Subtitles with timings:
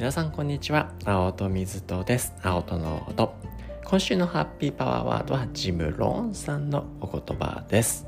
[0.00, 0.90] 皆さんこんにちは。
[1.04, 2.32] 青戸水戸です。
[2.42, 3.34] 青戸の音。
[3.84, 8.06] 今週のハッピーパワーワードはジム・ローンさんのお言葉です。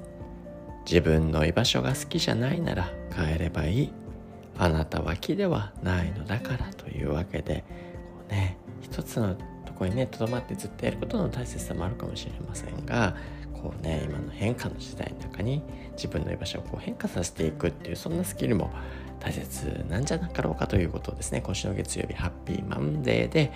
[0.87, 3.93] 自分の居場所が好きじゃないなら帰ればいい。
[4.57, 7.63] あなたは木ではないのだからというわけで
[8.17, 9.35] こうね一つの
[9.67, 13.15] とこにねとどまってずっとやることの大切さもあるかもしれませんが
[13.53, 15.63] こうね今の変化の時代の中に
[15.93, 18.71] 自分の居場所をこう変化させていくっていうそんなスキルも
[19.23, 23.53] 大切なんじゃなかろうかということをですね今週の月曜日ハッピーマンデーで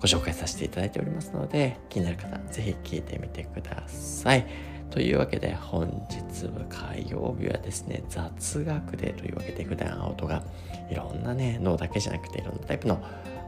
[0.00, 4.46] ご紹介させていただいておりますので気になる方是非聞いてみてください。
[4.90, 10.42] というわけで本日は火曜日はですね雑学でというわけで普段青とが
[10.90, 13.02] いろんなね脳だけじゃなくていろんなタイプの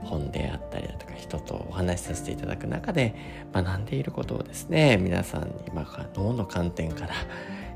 [0.04, 3.14] 本であったりだとか人とお話しさせていただく中で
[3.52, 7.14] 学んでいることをですね皆さんに、ま、脳の観点から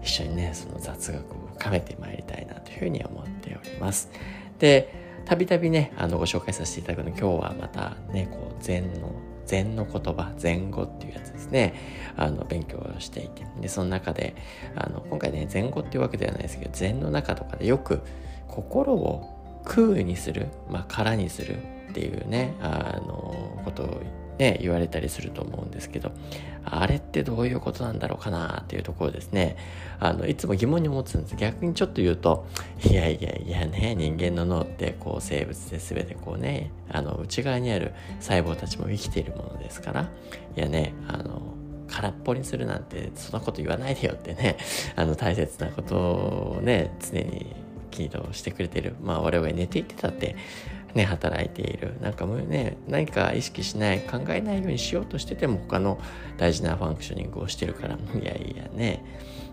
[0.02, 4.10] 一緒にねその雑学を深めてまいりたいなというふうに思っております。
[4.58, 9.12] でたびたびねあのご紹介させていただくの今日はまたねこう禅の
[9.44, 11.74] 禅の言葉禅語っていうやつですね
[12.16, 14.34] あの勉強していてでその中で
[14.74, 18.02] あの今回ね禅語っていうわけではないですけど禅の中とかでよく
[18.46, 21.56] 心を空にする、まあ、空にする
[21.90, 24.02] っていうねあのことを
[24.38, 26.12] ね言われたりすると思うんですけど
[26.64, 29.56] あれってどういうことなんだろうかなっていうところですね。
[30.00, 31.36] あのいつも疑問に思ってたんです。
[31.36, 32.46] 逆にちょっと言うと
[32.84, 40.10] いやいやいやね人間の脳ってこう生物で全てこうねあの内側にある細胞たちも生きているものですから
[40.56, 41.54] いやねあの
[41.88, 44.58] 空っぽにするなんてそんなこと言わないでよってね
[44.94, 47.56] あの大切なことをね常に
[47.90, 48.94] 起動してくれてる。
[49.02, 50.36] まあ我々寝ていってたって
[50.94, 51.96] ね、働いている。
[52.00, 56.00] なんかもうね、何か意識しない、考えないようにしようとしてても他の
[56.36, 59.04] 大事なファンクショニングをしてるから、いやいやね、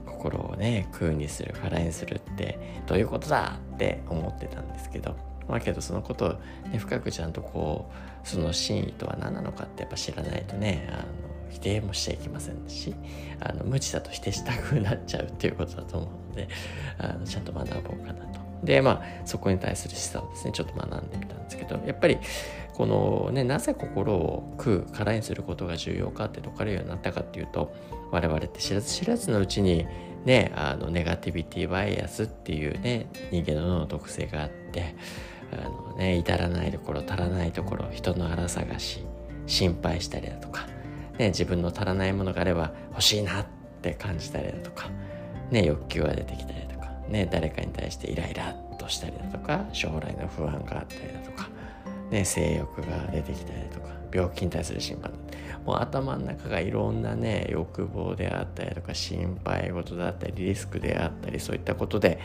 [0.06, 5.16] 心をね、空にする、空にするってどういうことだって思ってたんですけど、
[5.48, 6.30] まあけどそのことを、
[6.70, 7.92] ね、深くちゃんとこ
[8.24, 12.94] う、その真意とは何なのかってやっぱ知らないとね、あの否定もしちゃいけませんし
[13.40, 16.50] あの無知だと否定したくなっちゃうっていうことだと思うので
[16.98, 22.18] あのちゃんと学ぼうかなとでまあそこに対する示唆をですねちょっと学んでみたんですけどやっぱり
[22.74, 27.74] このねなぜ心を空空にすることが重要かって解かれるようになったかっていうと
[28.12, 29.88] 我々って知らず知らずのうちに
[30.26, 34.96] ねあのネガティビティバイアスっていうね人間の脳の特性があって
[35.54, 39.06] あのね至らないところ足らないところ人の荒探し
[39.48, 40.68] 心配したりだとか、
[41.18, 43.46] ね、自分の足らないものがあれば欲しいなっ
[43.82, 44.90] て感じたりだとか、
[45.52, 46.65] ね、欲求が出てきたり
[47.10, 51.50] ね、誰かに対してイライラとしたりだとか将来の不安があったりだとか、
[52.12, 55.12] ね、性欲が出てきたりとか病気に対する心配
[55.66, 62.20] もう頭の中がいろんなね欲望であったりとか心配事だったりリスクであったりそういったことで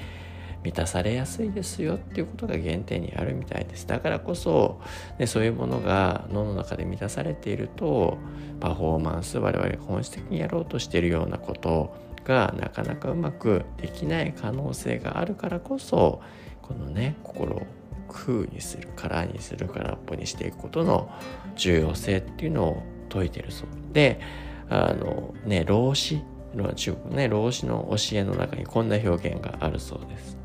[0.63, 3.87] 満たされやすいですよっていうことが原点にあるみたいです。
[3.87, 4.79] だからこそ、
[5.19, 8.19] ね、そういうものが脳の中で満たされていると
[8.61, 16.23] パフォーマンス我々が本質的にやろうとしているようなことがなかなかうまくできない可能性があるからこそ
[16.63, 17.67] このね心を
[18.09, 21.11] 空にする空にする空っぽにしていくことの
[21.57, 23.69] 重要性っていうのを説いてるそう。
[23.93, 24.21] で
[24.69, 26.23] あのね老子
[26.55, 30.37] の中国ね老子の教えの中にこんな表現があるそうです。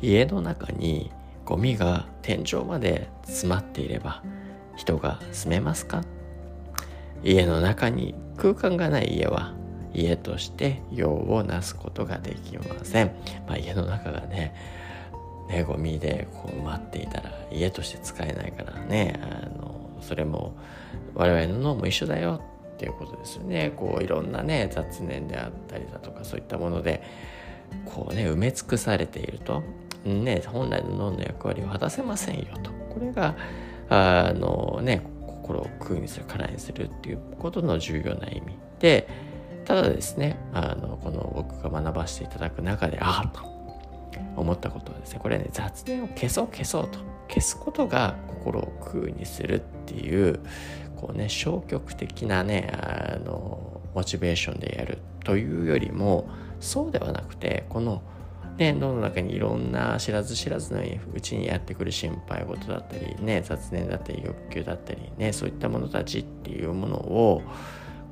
[0.00, 1.10] 家の中に
[1.44, 4.22] ゴミが天井まで詰まっていれば
[4.76, 6.02] 人が住めますか？
[7.24, 9.54] 家の中に空間がない家は
[9.94, 13.12] 家として用をなすことができません。
[13.46, 14.54] まあ、家の中がね、
[15.48, 20.54] ね、ゴミでこう埋まっていたら家として使えないからね、あの、それも
[21.14, 22.40] 我々の脳も一緒だよ
[22.74, 23.72] っていうことですよね。
[23.74, 27.02] こういろんなね、雑念であったりだとかそういったもので、
[27.84, 29.62] こうね、埋め尽くされていると、
[30.04, 32.70] ね、本来の脳の役割を果たせませんよと。
[32.70, 33.36] これが、
[33.88, 39.08] あのね、心を空にする、空にするっていうことの重要な意味で、
[39.68, 43.44] ただですねあのこの僕が学ばせていただく中でああと
[44.34, 46.98] 思ったことはですねこれね雑念を消そう消そうと。
[47.28, 50.40] 消すことが心を空にするっていう
[50.96, 56.26] こうね消極的なねあのモチベーションでやるというよりも
[56.58, 58.02] そうではなくてこの
[58.56, 60.80] ね、脳の中にいろんな知らず知らずの
[61.14, 67.42] うちにやってくる心配事だったり、ね、雑念だったり欲求だったり、ね、そういったものたちっていうものを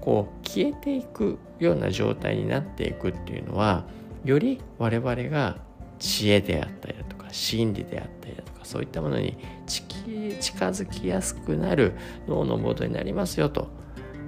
[0.06, 3.84] こう消えていくような状態になっていくっていうのは
[4.24, 5.56] より我々が
[5.98, 9.36] 知恵であったりだとか真理であったりだとかそういったものに
[9.66, 11.94] 近づきやすくなる
[12.28, 13.66] 脳のモードになりますよと、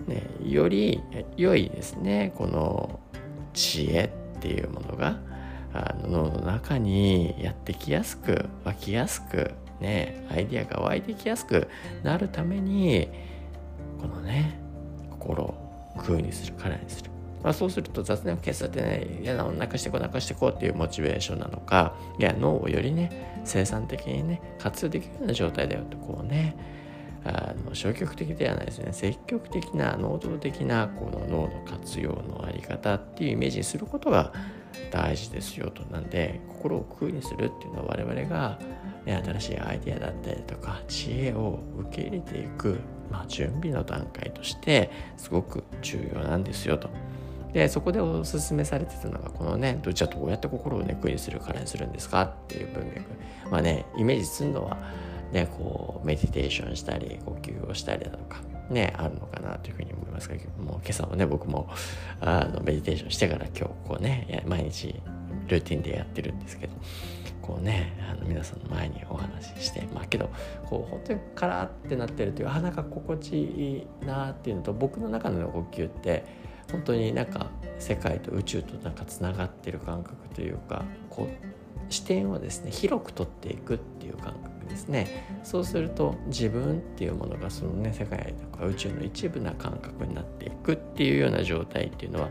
[0.08, 1.00] ね、より
[1.36, 2.98] 良いですねこの
[3.54, 5.20] 知恵っていうものが
[5.72, 11.68] あの脳の中にやってきやすく湧きやすくねアイディアが湧いてきやすく
[12.02, 13.08] なるために
[14.00, 14.60] このね
[15.10, 15.67] 心
[15.98, 17.10] 空にする空にする、
[17.42, 26.56] まあ、そうすると雑念を消すってね嫌なものなくしてこうなくしてこうっていうモチベーションなのかいや脳をよりね生産的にね活用できるような状態だよとこうね
[27.24, 28.92] あの消極的ではないですね。
[28.92, 34.32] 積極的な能動的なこの脳の活用のあり方っていうイメージにすることが
[34.90, 35.82] 大事ですよと。
[35.92, 38.58] なんで心を空にするっていうのは我々が、
[39.16, 42.78] 新しいアイデアだったりとか知恵を受け入れていく、
[43.10, 46.90] まあ、準備の段階としてすごく重要なんですよと。
[47.52, 52.22] でそこでおすすめされてたのがこのねじゃあどうやって心をね空にするからにするんですか？
[52.22, 53.02] っていう文脈。
[53.50, 54.76] まあねイメージするのは
[55.32, 61.70] ねこうメディテーションしたり呼吸をしたりだとかねあるのかなというふうに思いますがもう今朝もね僕も
[62.20, 64.94] あのメディテーションしてから今日こうね毎日
[65.46, 66.74] ルーティンでやってるんですけど。
[67.48, 70.28] こうねあの皆さんの前にお話ししてまあけど
[70.66, 76.26] こう本当にカラーってなってるというあなんか心地いいなっていうのと僕の中の呼吸って
[76.70, 77.46] 本当になんか
[77.78, 85.40] 世界と宇宙となんかつながってる感覚というかこう視点をですね広く取っていくっていう感覚ですね。
[85.42, 92.28] そうすると自分っていうものがそのね世界とか宇宙の一部な感覚になっていくっていうような状態っていうのは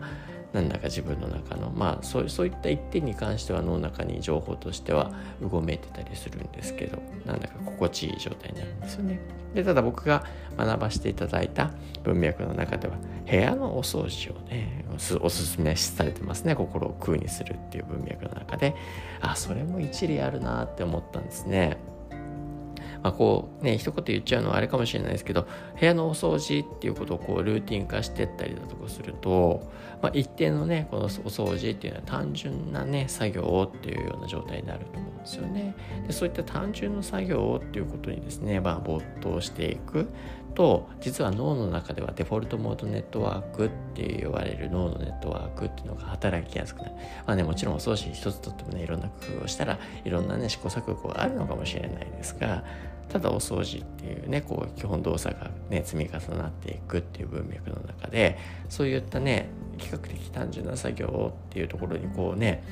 [0.54, 5.12] なんだか自分の中のまあそうそういった一点に関しては脳の中に情報としては
[5.42, 9.20] うごめいてたりするんですけどなんだか心地いい状態になるんですよね。
[9.54, 10.24] でただ僕が
[10.58, 11.72] 学ばせていただいた
[12.04, 12.96] 文脈の中では
[13.30, 14.86] 部屋のお掃除をね
[15.22, 18.76] おすすめされてますね心を空にするっていう文脈の中で
[19.20, 21.78] あそれも一理あるなって思ったんですね。
[23.08, 25.48] まあ、こうね一言言っちゃうのはあれかもしれないですけど
[25.80, 29.72] 部屋のお掃除っていうことをこうルーティン化してったりだとかすると、
[30.02, 35.74] まあ、一定のねこのお掃除っていうのは単純なね作業っていうような状態になると思うんですよね。
[36.06, 40.10] でそういった単純な作業っていうことにですね、まあ、没頭していく
[40.58, 46.92] と実は脳の中ではデフォルトモードネットワークって言われる脳のネットワークっていうのが働きやすくなる。
[47.28, 52.64] まあねもちろんお掃除一つとってもねいろんな工夫をしたらいろんなね試行錯誤があるのかもしれないですが
[53.10, 58.38] ただお掃除っていうねこう基本動作がね積み重なっていくっていう文脈の中で
[58.70, 62.64] そういったね比較的単純な作業っていうところにこうね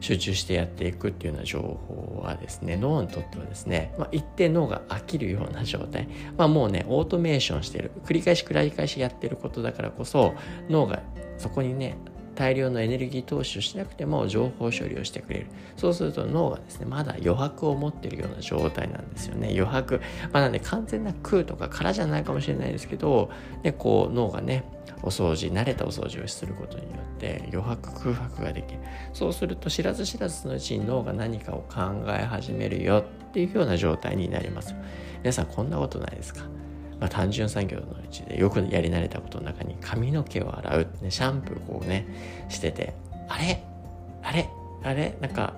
[0.00, 10.34] 集中してやっていくっていうような情報はですね脳にとってはですね、まあ、一定脳が飽きるような状態、まあ、もうねオートメーションしてる繰り返し繰り返しやってることだからこそ
[10.68, 11.02] 脳が
[11.36, 11.96] そこにね
[12.38, 15.46] 大量のエネルギー投資をしなくても情報処理をしてくれる。
[15.76, 19.48] そうすると脳がですねまだ余白を持ってるような状態なんですよね。
[19.48, 20.00] 余白
[20.32, 23.30] まあなんで完全な空とか空じゃないかもしれないですけど
[23.64, 24.64] でこう脳がね
[25.02, 28.80] お掃除慣れたお掃除をすることによって余白空白ができる。
[29.12, 34.74] そうすると知らず知らずのうちに脳が何かを考え始めるよっていうような状態になります。
[35.22, 36.42] 皆さんこんなことないですか？
[37.00, 42.06] まあ、単純作業のうちでよくやり慣れたことの中に髪の毛を洗う、ね、シャンプーこうね
[42.48, 42.94] してて
[43.28, 43.62] あれ？
[44.22, 44.48] あれ？
[44.82, 45.16] あれ？
[45.20, 45.54] なんか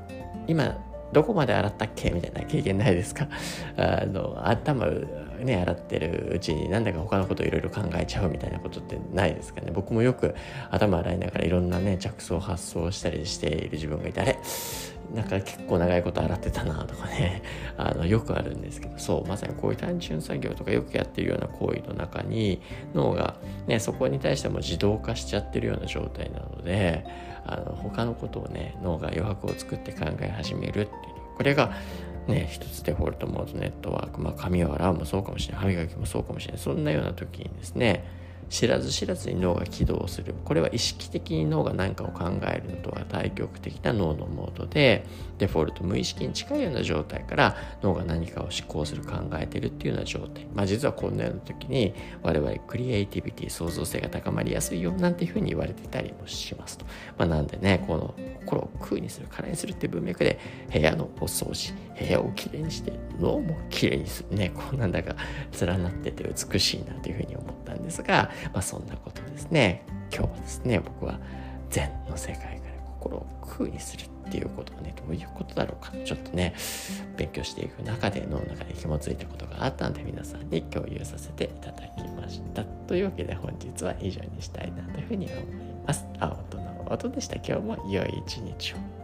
[0.47, 0.77] 今
[1.13, 2.11] どこまで洗ったっけ？
[2.11, 3.29] みたいな経験ないですか？
[3.77, 4.87] あの頭
[5.41, 9.71] ね洗ってるうちになんだか他のこといろいろ考えちゃうみたいなことってないですかね？
[9.75, 10.35] 僕もよく
[10.71, 14.39] 頭洗いながらいろんなね着想発想したりしている自分がいてあれ？
[15.15, 17.43] なんか結構長いこと洗ってたなとかね。
[17.77, 18.99] あのよくあるんですけど。
[18.99, 22.61] そうまさにこういう単純作業とかよくやってるような行為の中に
[22.95, 23.37] 脳が、
[23.67, 27.05] ね、そこに対しても自動化しちゃってるような状態なので
[27.45, 30.87] あの他のことをね脳が余白を作って考え始めるっていう
[31.37, 31.73] これが
[32.27, 35.63] ね、一つデフォルトモードネットワーク、まあ、髪を洗うもそうかもしれない。
[35.63, 36.63] 歯磨きもそうかもしれない。
[36.63, 38.05] そんなような時にですね
[38.51, 40.35] 知らず知らずに脳が起動する。
[40.45, 45.07] これは意識的に脳が何かを考えるのとは対極的な脳のモードで
[45.39, 50.47] デフォルト無意識に近いような状態から脳が何かを思考する考えてるっていうような状態。
[50.53, 56.85] まあ実はこんなような時に我々クリエイティビティ創造性が高まりやすいよなんていうふうに言われてたりもしますと、
[57.17, 60.41] まあ、なんでねこの心を空にする空にするっていう文脈で
[60.73, 64.37] 部屋のお掃除部屋をきれいにして脳もきれいにする。
[64.37, 65.15] ねこうなんだか
[65.61, 69.85] 連なってて美しいなというふうに思ったんですがまあ、そんなことですね。
[70.13, 71.19] 今日はですね僕は
[71.71, 76.55] 禅の世界から心を空にするっていうことはねどういうことだろうかちょっとね
[77.17, 82.65] 勉強していく中で脳の中で紐づいたことがあったので皆さんに共有させていただきました。
[82.65, 85.45] というわけで本日は以上にしたいなというふうに思い
[85.87, 86.07] ます。
[86.19, 87.37] 青との音でした。
[87.37, 89.00] 今日も良い一日を。